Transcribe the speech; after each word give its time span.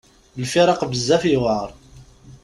Lfiraq 0.41 0.81
bezzaf 0.91 1.23
yewɛer. 1.31 1.69